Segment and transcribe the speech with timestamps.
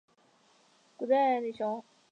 [0.97, 1.83] 古奥德吕雄。